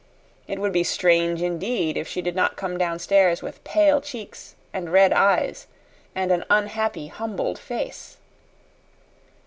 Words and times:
It 0.47 0.57
would 0.57 0.73
be 0.73 0.83
strange 0.83 1.43
indeed 1.43 1.95
if 1.95 2.07
she 2.07 2.23
did 2.23 2.35
not 2.35 2.55
come 2.55 2.75
downstairs 2.75 3.43
with 3.43 3.63
pale 3.63 4.01
cheeks 4.01 4.55
and 4.73 4.91
red 4.91 5.13
eyes 5.13 5.67
and 6.15 6.31
an 6.31 6.43
unhappy, 6.49 7.05
humbled 7.05 7.59
face. 7.59 8.17